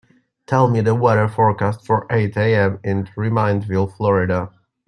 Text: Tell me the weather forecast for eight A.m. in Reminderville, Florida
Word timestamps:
Tell 0.47 0.67
me 0.67 0.81
the 0.81 0.95
weather 0.95 1.27
forecast 1.27 1.85
for 1.85 2.07
eight 2.09 2.35
A.m. 2.35 2.79
in 2.83 3.05
Reminderville, 3.15 3.95
Florida 3.95 4.49